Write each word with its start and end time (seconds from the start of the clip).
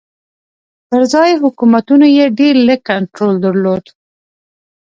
پر 0.87 1.01
ځايي 1.11 1.35
حکومتونو 1.43 2.05
یې 2.17 2.25
ډېر 2.39 2.55
لږ 2.67 2.79
کنټرول 2.91 3.33
درلود. 3.45 3.83